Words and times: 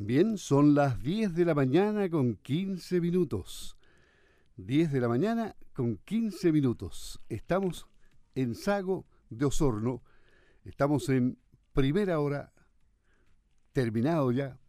Bien, 0.00 0.38
son 0.38 0.76
las 0.76 1.02
10 1.02 1.34
de 1.34 1.44
la 1.44 1.56
mañana 1.56 2.08
con 2.08 2.36
15 2.36 3.00
minutos. 3.00 3.76
10 4.56 4.92
de 4.92 5.00
la 5.00 5.08
mañana 5.08 5.56
con 5.72 5.96
15 5.96 6.52
minutos. 6.52 7.20
Estamos 7.28 7.88
en 8.36 8.54
Sago 8.54 9.06
de 9.28 9.46
Osorno. 9.46 10.04
Estamos 10.64 11.08
en 11.08 11.36
primera 11.72 12.20
hora. 12.20 12.52
Terminado 13.72 14.30
ya. 14.30 14.60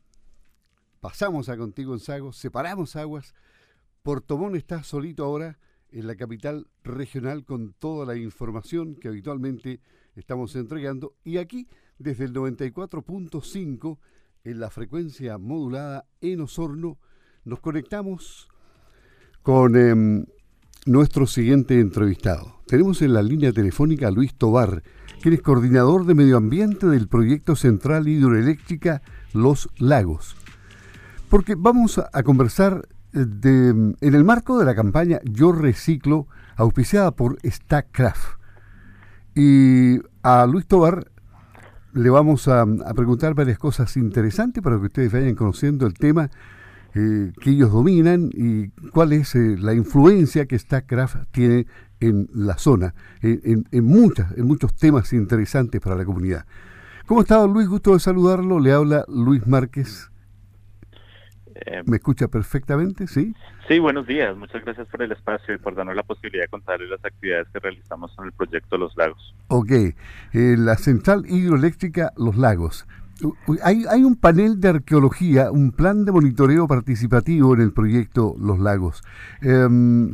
Pasamos 0.99 1.47
a 1.47 1.57
contigo 1.57 1.93
en 1.93 1.99
Sago. 1.99 2.33
Separamos 2.33 2.95
aguas. 2.95 3.35
Portomón 4.01 4.55
está 4.55 4.81
solito 4.81 5.25
ahora 5.25 5.59
en 5.91 6.07
la 6.07 6.15
capital 6.15 6.71
regional 6.83 7.45
con 7.45 7.73
toda 7.73 8.07
la 8.07 8.15
información 8.15 8.95
que 8.95 9.09
habitualmente 9.09 9.79
estamos 10.15 10.55
entregando. 10.55 11.13
Y 11.23 11.37
aquí, 11.37 11.67
desde 11.99 12.25
el 12.25 12.33
94.5 12.33 13.99
en 14.43 14.59
la 14.59 14.69
frecuencia 14.69 15.37
modulada 15.37 16.05
en 16.21 16.41
Osorno. 16.41 16.97
Nos 17.45 17.59
conectamos 17.59 18.47
con 19.41 19.75
em, 19.75 20.25
nuestro 20.85 21.27
siguiente 21.27 21.79
entrevistado. 21.79 22.61
Tenemos 22.67 23.01
en 23.01 23.13
la 23.13 23.21
línea 23.21 23.51
telefónica 23.51 24.07
a 24.07 24.11
Luis 24.11 24.35
Tobar, 24.35 24.83
quien 25.21 25.33
es 25.33 25.41
coordinador 25.41 26.05
de 26.05 26.15
medio 26.15 26.37
ambiente 26.37 26.87
del 26.87 27.07
proyecto 27.07 27.55
central 27.55 28.07
hidroeléctrica 28.07 29.01
Los 29.33 29.69
Lagos. 29.77 30.35
Porque 31.29 31.55
vamos 31.55 31.99
a, 31.99 32.23
conversar 32.23 32.87
eh, 33.13 33.25
de, 33.25 33.69
en 33.69 34.15
el 34.15 34.23
marco 34.23 34.57
de 34.57 34.65
la 34.65 34.75
campaña 34.75 35.19
Yo 35.23 35.51
Reciclo, 35.51 36.27
auspiciada 36.55 37.11
por 37.11 37.37
Stackcraft. 37.43 38.39
Y 39.35 39.99
a 40.23 40.45
Luis 40.47 40.65
Tobar 40.65 41.08
le 41.99 42.09
vamos 42.09 42.47
a, 42.47 42.65
preguntar 42.95 43.33
varias 43.33 43.59
cosas 43.59 43.95
interesantes 43.97 44.63
para 44.63 44.77
que 44.77 44.85
ustedes 44.85 45.11
vayan 45.11 45.35
conociendo 45.35 45.85
el 45.85 45.93
tema 45.93 46.29
eh, 46.95 47.31
que 47.41 47.51
ellos 47.51 47.71
dominan 47.71 48.29
y 48.33 48.69
cuál 48.91 49.13
es 49.13 49.35
eh, 49.35 49.57
la 49.59 49.73
influencia 49.73 50.45
que 50.45 50.57
StackCraft 50.57 51.17
tiene 51.31 51.67
en 51.99 52.29
la 52.33 52.57
zona, 52.57 52.95
en, 53.21 53.65
muchas, 53.83 54.31
en 54.37 54.47
muchos 54.47 54.73
temas 54.73 55.11
interesantes 55.11 55.81
para 55.81 55.97
la 55.97 56.05
comunidad. 56.05 56.45
¿Cómo 57.05 57.21
está, 57.21 57.45
Luis? 57.45 57.67
Gusto 57.67 57.93
de 57.93 57.99
saludarlo. 57.99 58.59
Le 58.61 58.71
habla 58.71 59.03
Luis 59.09 59.45
Márquez 59.45 60.09
eh, 61.65 61.83
¿Me 61.85 61.97
escucha 61.97 62.27
perfectamente? 62.27 63.07
¿Sí? 63.07 63.35
Sí, 63.67 63.79
buenos 63.79 64.07
días. 64.07 64.35
Muchas 64.37 64.63
gracias 64.63 64.87
por 64.87 65.01
el 65.01 65.11
espacio 65.11 65.55
y 65.55 65.57
por 65.57 65.75
darnos 65.75 65.95
la 65.95 66.03
posibilidad 66.03 66.43
de 66.43 66.47
contarles 66.47 66.89
las 66.89 67.03
actividades 67.03 67.47
que 67.53 67.59
realizamos 67.59 68.11
en 68.19 68.25
el 68.25 68.31
proyecto 68.31 68.77
Los 68.77 68.95
Lagos. 68.95 69.35
Ok. 69.47 69.71
Eh, 69.71 69.95
la 70.33 70.75
central 70.75 71.25
hidroeléctrica 71.27 72.11
Los 72.17 72.35
Lagos. 72.37 72.87
Hay, 73.63 73.83
hay 73.89 74.03
un 74.03 74.15
panel 74.15 74.61
de 74.61 74.69
arqueología, 74.69 75.51
un 75.51 75.71
plan 75.71 76.05
de 76.05 76.11
monitoreo 76.11 76.67
participativo 76.67 77.53
en 77.53 77.61
el 77.61 77.73
proyecto 77.73 78.35
Los 78.39 78.59
Lagos. 78.59 79.03
Em, 79.41 80.13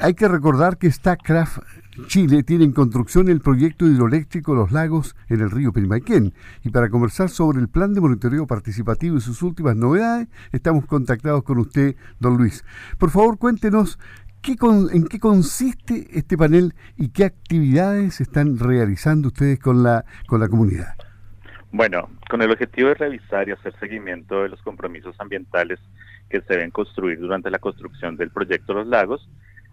hay 0.00 0.14
que 0.14 0.28
recordar 0.28 0.78
que 0.78 0.90
StackCraft 0.90 1.58
Chile 2.06 2.42
tiene 2.42 2.64
en 2.64 2.72
construcción 2.72 3.28
el 3.28 3.40
proyecto 3.40 3.86
hidroeléctrico 3.86 4.54
Los 4.54 4.72
Lagos 4.72 5.14
en 5.28 5.40
el 5.40 5.50
río 5.50 5.72
Pirimaquén. 5.72 6.32
Y 6.64 6.70
para 6.70 6.88
conversar 6.88 7.28
sobre 7.28 7.60
el 7.60 7.68
plan 7.68 7.92
de 7.92 8.00
monitoreo 8.00 8.46
participativo 8.46 9.16
y 9.16 9.20
sus 9.20 9.42
últimas 9.42 9.76
novedades, 9.76 10.28
estamos 10.52 10.86
contactados 10.86 11.42
con 11.42 11.58
usted, 11.58 11.96
don 12.18 12.38
Luis. 12.38 12.64
Por 12.98 13.10
favor, 13.10 13.38
cuéntenos 13.38 13.98
qué 14.40 14.56
en 14.92 15.06
qué 15.06 15.18
consiste 15.20 16.06
este 16.18 16.36
panel 16.38 16.74
y 16.96 17.10
qué 17.10 17.24
actividades 17.24 18.20
están 18.20 18.58
realizando 18.58 19.28
ustedes 19.28 19.58
con 19.58 19.82
la, 19.82 20.04
con 20.26 20.40
la 20.40 20.48
comunidad. 20.48 20.94
Bueno, 21.70 22.10
con 22.28 22.42
el 22.42 22.50
objetivo 22.50 22.88
de 22.88 22.94
revisar 22.94 23.48
y 23.48 23.52
hacer 23.52 23.74
seguimiento 23.78 24.42
de 24.42 24.48
los 24.48 24.60
compromisos 24.62 25.14
ambientales 25.18 25.78
que 26.28 26.40
se 26.40 26.54
deben 26.54 26.70
construir 26.70 27.18
durante 27.18 27.50
la 27.50 27.58
construcción 27.58 28.16
del 28.16 28.30
proyecto 28.30 28.74
Los 28.74 28.86
Lagos, 28.86 29.28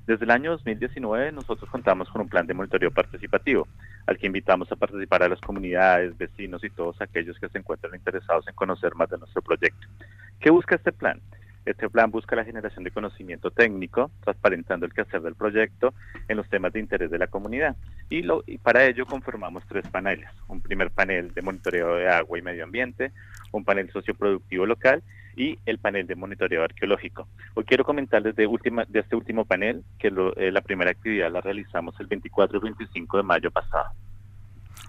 desde 0.10 0.26
el 0.26 0.32
año 0.32 0.50
2019 0.54 1.32
nosotros 1.34 1.70
contamos 1.70 2.10
con 2.10 2.22
un 2.22 2.28
plan 2.28 2.48
de 2.48 2.56
monitoreo 2.56 2.90
participativo, 2.90 3.68
al 4.08 4.18
que 4.18 4.26
invitamos 4.26 4.72
a 4.72 4.76
participar 4.76 5.22
a 5.22 5.30
las 5.30 5.40
comunidades, 5.40 6.18
vecinos 6.18 6.64
y 6.64 6.72
todos 6.72 7.00
aquellos 7.00 7.38
que 7.38 7.48
se 7.48 7.60
encuentran 7.60 7.94
interesados 7.94 8.48
en 8.48 8.56
conocer 8.56 8.96
más 8.96 9.08
de 9.12 9.20
nuestro 9.20 9.44
proyecto. 9.44 9.88
¿Qué 10.40 10.50
busca 10.50 10.74
este 10.74 10.92
plan? 10.92 11.22
Este 11.66 11.90
plan 11.90 12.10
busca 12.10 12.36
la 12.36 12.46
generación 12.46 12.84
de 12.84 12.92
conocimiento 12.92 13.52
técnico, 13.52 14.12
transparentando 14.24 14.86
el 14.86 14.94
quehacer 14.94 15.22
del 15.22 15.36
proyecto 15.36 15.94
en 16.28 16.38
los 16.38 16.50
temas 16.50 16.74
de 16.74 16.80
interés 16.80 17.12
de 17.12 17.20
la 17.20 17.28
comunidad. 17.28 17.76
Y, 18.10 18.22
lo, 18.22 18.44
y 18.48 18.58
para 18.58 18.86
ello 18.86 19.06
conformamos 19.06 19.64
tres 19.68 19.88
paneles. 19.88 20.30
Un 20.48 20.62
primer 20.62 20.90
panel 20.92 21.34
de 21.34 21.42
monitoreo 21.42 21.96
de 21.96 22.10
agua 22.10 22.40
y 22.40 22.42
medio 22.42 22.64
ambiente, 22.64 23.12
un 23.52 23.64
panel 23.64 23.92
socioproductivo 23.92 24.66
local 24.66 25.04
y 25.36 25.58
el 25.66 25.78
panel 25.80 26.08
de 26.08 26.16
monitoreo 26.16 26.64
arqueológico. 26.64 27.28
Hoy 27.54 27.64
quiero 27.64 27.86
comentarles 27.86 28.36
de, 28.36 28.48
última, 28.48 28.86
de 28.88 29.00
este 29.00 29.16
último 29.16 29.46
panel 29.46 29.84
que 29.98 30.08
eh, 30.08 30.52
la 30.52 30.62
primera 30.62 30.92
actividad 30.92 31.32
la 31.32 31.42
realizamos 31.42 32.00
el 32.00 32.08
24 32.08 32.58
y 32.58 32.62
25 32.62 33.18
de 33.18 33.24
mayo 33.24 33.52
pasado. 33.52 33.92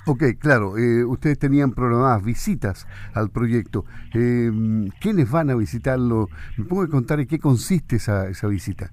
Ok, 0.06 0.22
claro, 0.38 0.78
eh, 0.78 1.04
ustedes 1.04 1.38
tenían 1.38 1.72
programadas 1.72 2.24
visitas 2.24 2.86
al 3.14 3.30
proyecto. 3.30 3.84
Eh, 4.14 4.50
¿Quiénes 4.98 5.30
van 5.30 5.50
a 5.50 5.54
visitarlo? 5.54 6.28
¿Me 6.56 6.64
puedo 6.64 6.88
contar 6.88 7.20
en 7.20 7.26
qué 7.26 7.38
consiste 7.38 7.96
esa, 7.96 8.28
esa 8.28 8.48
visita? 8.48 8.90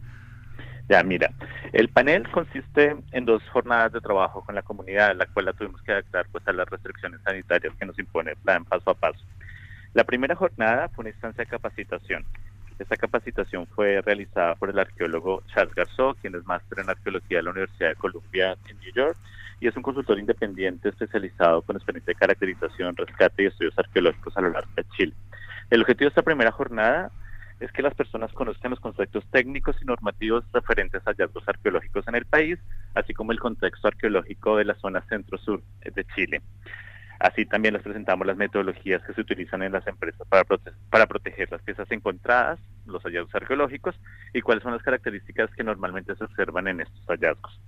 Ya, 0.89 1.03
mira, 1.03 1.31
el 1.73 1.89
panel 1.89 2.29
consiste 2.31 2.95
en 3.11 3.25
dos 3.25 3.41
jornadas 3.51 3.91
de 3.93 4.01
trabajo 4.01 4.43
con 4.43 4.55
la 4.55 4.61
comunidad, 4.61 5.15
la 5.15 5.25
cual 5.27 5.45
la 5.45 5.53
tuvimos 5.53 5.81
que 5.81 5.91
adaptar 5.91 6.27
pues, 6.31 6.47
a 6.47 6.53
las 6.53 6.69
restricciones 6.69 7.21
sanitarias 7.23 7.73
que 7.77 7.85
nos 7.85 7.97
impone 7.99 8.31
el 8.31 8.37
plan 8.37 8.63
paso 8.65 8.91
a 8.91 8.93
paso. 8.93 9.23
La 9.93 10.03
primera 10.03 10.35
jornada 10.35 10.89
fue 10.89 11.03
una 11.03 11.09
instancia 11.09 11.43
de 11.43 11.49
capacitación. 11.49 12.25
Esta 12.79 12.95
capacitación 12.95 13.65
fue 13.67 14.01
realizada 14.01 14.55
por 14.55 14.69
el 14.69 14.77
arqueólogo 14.77 15.41
Charles 15.53 15.73
Garzó, 15.73 16.15
quien 16.21 16.35
es 16.35 16.45
máster 16.45 16.79
en 16.79 16.89
arqueología 16.89 17.37
de 17.37 17.43
la 17.43 17.51
Universidad 17.51 17.89
de 17.89 17.95
Columbia 17.95 18.55
en 18.69 18.77
New 18.79 18.93
York 18.93 19.17
y 19.59 19.67
es 19.67 19.75
un 19.75 19.83
consultor 19.83 20.19
independiente 20.19 20.89
especializado 20.89 21.61
con 21.61 21.75
experiencia 21.75 22.11
de 22.11 22.19
caracterización, 22.19 22.95
rescate 22.95 23.43
y 23.43 23.45
estudios 23.47 23.77
arqueológicos 23.77 24.37
a 24.37 24.41
lo 24.41 24.49
largo 24.49 24.69
de 24.75 24.83
Chile. 24.95 25.13
El 25.69 25.81
objetivo 25.81 26.05
de 26.05 26.09
esta 26.09 26.21
primera 26.21 26.51
jornada 26.51 27.11
es 27.59 27.71
que 27.71 27.81
las 27.81 27.95
personas 27.95 28.31
conozcan 28.33 28.71
los 28.71 28.79
conceptos 28.79 29.25
técnicos 29.31 29.75
y 29.81 29.85
normativos 29.85 30.45
referentes 30.53 31.01
a 31.05 31.11
hallazgos 31.11 31.47
arqueológicos 31.47 32.07
en 32.07 32.15
el 32.15 32.25
país, 32.25 32.59
así 32.93 33.13
como 33.13 33.31
el 33.31 33.39
contexto 33.39 33.87
arqueológico 33.87 34.57
de 34.57 34.65
la 34.65 34.75
zona 34.75 35.01
centro-sur 35.09 35.61
de 35.83 36.05
Chile. 36.15 36.41
Así 37.19 37.47
también 37.47 37.73
les 37.73 37.81
presentamos 37.81 38.27
las 38.27 38.37
metodologías 38.37 39.01
que 39.03 39.13
se 39.13 39.21
utilizan 39.21 39.63
en 39.63 39.71
las 39.71 39.87
empresas 39.87 40.27
para, 40.27 40.43
para 40.91 41.07
proteger 41.07 41.51
las 41.51 41.63
piezas 41.63 41.89
encontradas, 41.91 42.59
los 42.85 43.01
hallazgos 43.01 43.33
arqueológicos 43.33 43.99
y 44.33 44.41
cuáles 44.41 44.61
son 44.63 44.73
las 44.73 44.83
características 44.83 45.49
que 45.55 45.63
normalmente 45.63 46.15
se 46.15 46.23
observan 46.23 46.67
en 46.67 46.81
estos 46.81 47.03
hallazgos. 47.07 47.59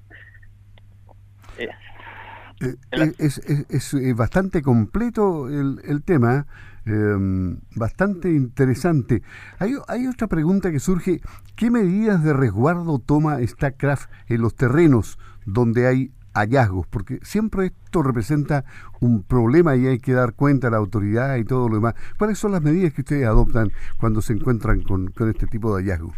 Eh, 1.60 2.76
eh, 2.92 3.14
eh, 3.20 3.66
es, 3.70 4.16
bastante 4.16 4.62
completo 4.62 5.48
el, 5.48 5.80
el 5.86 6.04
tema, 6.04 6.46
em, 6.86 7.60
bastante 7.76 8.30
interesante. 8.30 9.22
Hay, 9.60 9.76
hay 9.88 10.08
otra 10.08 10.28
pregunta 10.28 10.72
que 10.72 10.80
surge, 10.80 11.22
¿qué 11.56 11.72
medidas 11.72 12.24
de 12.24 12.34
resguardo 12.34 13.00
toma 13.00 13.40
StackCraft 13.46 14.10
en 14.28 14.42
los 14.42 14.56
terrenos 14.56 15.18
donde 15.46 15.88
hay 15.88 16.12
hallazgos, 16.34 16.88
porque 16.88 17.20
siempre 17.22 17.68
esto 17.68 18.04
representa 18.04 18.64
un 19.00 19.24
problema 19.24 19.76
y 19.76 19.88
hay 19.88 20.00
que 20.00 20.14
dar 20.14 20.34
cuenta 20.34 20.68
a 20.68 20.72
la 20.72 20.78
autoridad 20.78 21.36
y 21.38 21.44
todo 21.44 21.70
lo 21.70 21.76
demás. 21.76 21.96
¿Cuáles 22.18 22.38
son 22.38 22.52
las 22.52 22.62
medidas 22.62 22.94
que 22.94 23.02
ustedes 23.02 23.26
adoptan 23.26 23.72
cuando 23.98 24.22
se 24.22 24.34
encuentran 24.34 24.82
con, 24.82 25.12
este 25.30 25.48
tipo 25.48 25.76
de 25.76 25.84
hallazgos? 25.84 26.16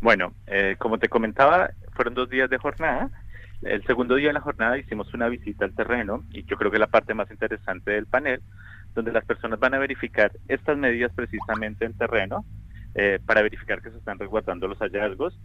Bueno, 0.00 0.32
eh, 0.46 0.76
como 0.78 0.98
te 0.98 1.08
comentaba, 1.08 1.70
fueron 1.94 2.14
dos 2.14 2.28
días 2.28 2.50
de 2.50 2.58
jornada. 2.58 3.10
El 3.62 3.84
segundo 3.84 4.16
día 4.16 4.28
de 4.28 4.34
la 4.34 4.40
jornada 4.40 4.78
hicimos 4.78 5.12
una 5.14 5.28
visita 5.28 5.64
al 5.64 5.74
terreno 5.74 6.24
y 6.30 6.44
yo 6.44 6.56
creo 6.56 6.70
que 6.70 6.78
la 6.78 6.86
parte 6.86 7.14
más 7.14 7.30
interesante 7.30 7.92
del 7.92 8.06
panel, 8.06 8.42
donde 8.94 9.12
las 9.12 9.24
personas 9.24 9.58
van 9.58 9.74
a 9.74 9.78
verificar 9.78 10.32
estas 10.48 10.76
medidas 10.76 11.12
precisamente 11.14 11.84
en 11.84 11.94
terreno 11.94 12.44
eh, 12.94 13.18
para 13.24 13.42
verificar 13.42 13.82
que 13.82 13.90
se 13.90 13.98
están 13.98 14.18
resguardando 14.18 14.68
los 14.68 14.78
hallazgos 14.78 15.38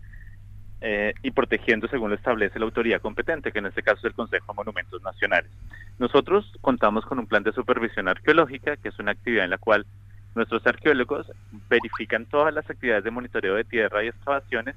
eh, 0.81 1.13
y 1.23 1.31
protegiendo 1.31 1.87
según 1.87 2.09
lo 2.09 2.15
establece 2.15 2.59
la 2.59 2.65
autoridad 2.65 3.01
competente, 3.01 3.51
que 3.51 3.59
en 3.59 3.65
este 3.65 3.83
caso 3.83 3.99
es 3.99 4.05
el 4.05 4.13
Consejo 4.13 4.53
de 4.53 4.55
Monumentos 4.55 5.01
Nacionales. 5.01 5.51
Nosotros 5.97 6.51
contamos 6.61 7.05
con 7.05 7.19
un 7.19 7.27
plan 7.27 7.43
de 7.43 7.51
supervisión 7.51 8.07
arqueológica, 8.07 8.77
que 8.77 8.89
es 8.89 8.99
una 8.99 9.11
actividad 9.11 9.43
en 9.43 9.49
la 9.49 9.57
cual 9.57 9.85
nuestros 10.35 10.65
arqueólogos 10.65 11.31
verifican 11.69 12.25
todas 12.25 12.53
las 12.53 12.69
actividades 12.69 13.03
de 13.03 13.11
monitoreo 13.11 13.55
de 13.55 13.63
tierra 13.63 14.03
y 14.03 14.07
excavaciones 14.07 14.75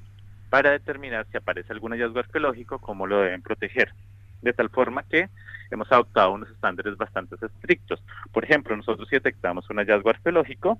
para 0.52 0.70
determinar 0.70 1.26
si 1.30 1.38
aparece 1.38 1.72
algún 1.72 1.92
hallazgo 1.92 2.18
arqueológico, 2.18 2.78
cómo 2.78 3.06
lo 3.06 3.20
deben 3.20 3.40
proteger. 3.40 3.94
De 4.42 4.52
tal 4.52 4.68
forma 4.68 5.02
que 5.02 5.30
hemos 5.70 5.90
adoptado 5.90 6.32
unos 6.32 6.50
estándares 6.50 6.94
bastante 6.98 7.36
estrictos. 7.36 8.04
Por 8.32 8.44
ejemplo, 8.44 8.76
nosotros 8.76 9.08
si 9.08 9.16
detectamos 9.16 9.70
un 9.70 9.78
hallazgo 9.78 10.10
arqueológico, 10.10 10.78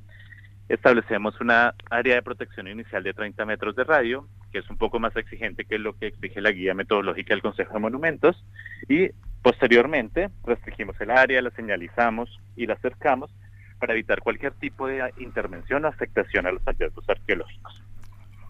establecemos 0.69 1.41
una 1.41 1.75
área 1.89 2.17
de 2.17 2.23
protección 2.23 2.69
inicial 2.69 3.03
de 3.03 3.15
30 3.15 3.47
metros 3.47 3.75
de 3.75 3.85
radio, 3.85 4.29
que 4.53 4.59
es 4.59 4.69
un 4.69 4.77
poco 4.77 5.01
más 5.01 5.17
exigente 5.17 5.65
que 5.65 5.79
lo 5.79 5.97
que 5.97 6.09
exige 6.09 6.43
la 6.43 6.51
guía 6.51 6.75
metodológica 6.75 7.33
del 7.33 7.41
Consejo 7.41 7.73
de 7.73 7.81
Monumentos, 7.81 8.45
y 8.91 9.09
posteriormente 9.41 10.29
restringimos 10.45 11.01
el 11.01 11.13
área, 11.13 11.41
la 11.41 11.51
señalizamos 11.53 12.29
y 12.57 12.67
la 12.67 12.75
acercamos 12.75 13.31
para 13.79 13.95
evitar 13.95 14.21
cualquier 14.21 14.53
tipo 14.53 14.87
de 14.87 15.11
intervención 15.17 15.87
o 15.87 15.89
afectación 15.89 16.47
a 16.47 16.53
los 16.53 16.63
hallazgos 16.65 17.09
arqueológicos. 17.09 17.72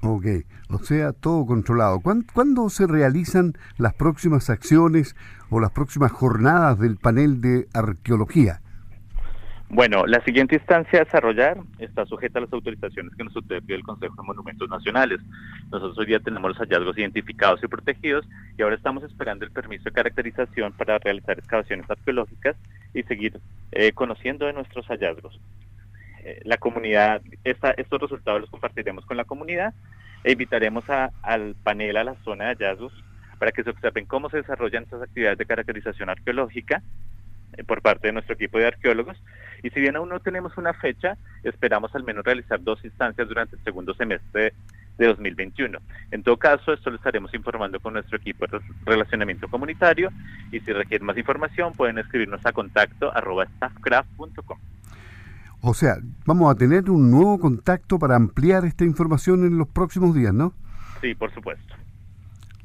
Ok, 0.05 0.27
o 0.69 0.79
sea, 0.79 1.13
todo 1.13 1.47
controlado. 1.47 2.01
¿Cuándo, 2.01 2.69
se 2.71 2.89
realizan 2.89 3.53
las 3.79 3.95
próximas 3.95 4.51
acciones 4.51 5.15
o 5.49 5.61
las 5.61 5.71
próximas 5.71 6.11
jornadas 6.11 6.81
del 6.81 6.97
panel 6.97 7.41
de 7.41 7.69
arqueología? 7.73 8.61
Bueno, 9.69 10.05
la 10.07 10.21
siguiente 10.25 10.57
instancia 10.57 11.01
a 11.01 11.05
desarrollar 11.05 11.59
está 11.79 12.05
sujeta 12.05 12.41
a 12.41 12.43
las 12.43 12.53
autorizaciones 12.53 13.15
que 13.15 13.23
nos 13.23 13.37
otorga 13.37 13.63
el 13.69 13.85
Consejo 13.85 14.17
de 14.21 14.27
Monumentos 14.27 14.69
Nacionales. 14.69 15.21
Nosotros 15.71 15.97
hoy 15.97 16.07
día 16.07 16.19
tenemos 16.19 16.51
los 16.51 16.59
hallazgos 16.59 16.99
identificados 16.99 17.63
y 17.63 17.69
protegidos 17.69 18.27
y 18.59 18.63
ahora 18.63 18.75
estamos 18.75 19.05
esperando 19.05 19.45
el 19.45 19.53
permiso 19.53 19.85
de 19.85 19.93
caracterización 19.93 20.73
para 20.73 20.99
realizar 20.99 21.39
excavaciones 21.39 21.89
arqueológicas 21.89 22.57
y 22.93 23.05
seguir 23.05 23.41
eh, 23.71 23.93
conociendo 23.93 24.47
de 24.47 24.53
nuestros 24.53 24.85
hallazgos. 24.89 25.41
Eh, 26.25 26.41
la 26.45 26.57
comunidad, 26.57 27.21
estos 27.45 28.01
resultados 28.01 28.41
los 28.41 28.51
compartiremos 28.51 29.05
con 29.07 29.17
la 29.17 29.25
comunidad 29.25 29.75
e 30.25 30.33
invitaremos 30.33 30.85
al 30.89 31.57
panel 31.63 31.97
a 31.97 32.05
la 32.05 32.15
zona 32.25 32.45
de 32.45 32.51
hallazgos 32.55 32.93
para 33.39 33.51
que 33.51 33.65
se 33.65 33.71
observen 33.71 34.07
cómo 34.07 34.31
se 34.31 34.37
desarrollan 34.37 34.85
estas 34.85 35.03
actividades 35.03 35.39
de 35.39 35.47
caracterización 35.47 36.09
arqueológica 36.09 36.81
eh, 37.57 37.65
por 37.65 37.83
parte 37.83 38.07
de 38.07 38.13
nuestro 38.13 38.35
equipo 38.35 38.59
de 38.59 38.69
arqueólogos. 38.69 39.17
Y 39.65 39.71
si 39.71 39.81
bien 39.81 39.97
aún 39.97 40.09
no 40.09 40.21
tenemos 40.21 40.57
una 40.59 40.73
fecha, 40.75 41.17
esperamos 41.43 41.95
al 41.97 42.05
menos 42.05 42.25
realizar 42.25 42.63
dos 42.63 42.85
instancias 42.85 43.29
durante 43.29 43.57
el 43.57 43.65
segundo 43.65 43.95
semestre 43.95 44.55
de 44.97 45.07
2021. 45.07 45.79
En 46.13 46.23
todo 46.23 46.37
caso, 46.37 46.73
esto 46.73 46.91
lo 46.91 46.97
estaremos 46.97 47.35
informando 47.35 47.81
con 47.81 47.95
nuestro 47.95 48.17
equipo 48.17 48.47
de 48.47 48.61
relacionamiento 48.85 49.49
comunitario 49.49 50.11
y 50.53 50.61
si 50.61 50.73
requieren 50.73 51.07
más 51.07 51.19
información 51.19 51.73
pueden 51.73 51.99
escribirnos 51.99 52.47
a 52.47 52.53
contacto. 52.53 53.13
O 55.65 55.75
sea, 55.75 55.99
vamos 56.27 56.51
a 56.51 56.57
tener 56.57 56.91
un 56.91 57.13
nuevo 57.13 57.39
contacto 57.39 57.97
para 58.01 58.17
ampliar 58.17 58.65
esta 58.65 58.85
información 58.85 59.45
en 59.45 59.59
los 59.59 59.69
próximos 59.69 60.13
días, 60.13 60.35
¿no? 60.35 60.55
Sí, 61.01 61.15
por 61.15 61.33
supuesto. 61.33 61.75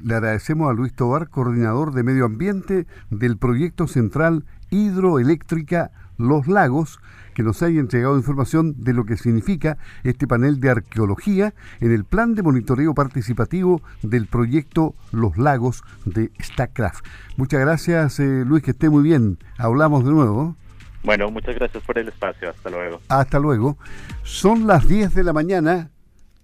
Le 0.00 0.16
agradecemos 0.16 0.68
a 0.68 0.72
Luis 0.72 0.92
Tobar, 0.92 1.28
coordinador 1.28 1.92
de 1.92 2.02
Medio 2.02 2.24
Ambiente 2.24 2.88
del 3.10 3.36
Proyecto 3.36 3.86
Central 3.86 4.44
Hidroeléctrica 4.70 5.92
Los 6.16 6.48
Lagos, 6.48 6.98
que 7.34 7.44
nos 7.44 7.62
haya 7.62 7.78
entregado 7.78 8.16
información 8.16 8.74
de 8.78 8.94
lo 8.94 9.04
que 9.04 9.16
significa 9.16 9.78
este 10.02 10.26
panel 10.26 10.58
de 10.58 10.70
arqueología 10.70 11.54
en 11.78 11.92
el 11.92 12.04
plan 12.04 12.34
de 12.34 12.42
monitoreo 12.42 12.94
participativo 12.94 13.80
del 14.02 14.26
proyecto 14.26 14.96
Los 15.12 15.38
Lagos 15.38 15.84
de 16.04 16.32
StackCraft. 16.42 17.06
Muchas 17.36 17.60
gracias, 17.60 18.18
eh, 18.18 18.44
Luis, 18.44 18.64
que 18.64 18.72
esté 18.72 18.90
muy 18.90 19.04
bien. 19.04 19.38
Hablamos 19.56 20.04
de 20.04 20.10
nuevo. 20.10 20.56
Bueno, 21.02 21.30
muchas 21.30 21.54
gracias 21.54 21.82
por 21.84 21.98
el 21.98 22.08
espacio. 22.08 22.50
Hasta 22.50 22.70
luego. 22.70 23.00
Hasta 23.08 23.38
luego. 23.38 23.78
Son 24.22 24.66
las 24.66 24.88
10 24.88 25.14
de 25.14 25.24
la 25.24 25.32
mañana, 25.32 25.90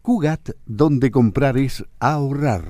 Cugat, 0.00 0.50
donde 0.66 1.10
comprar 1.10 1.58
es 1.58 1.84
ahorrar. 1.98 2.64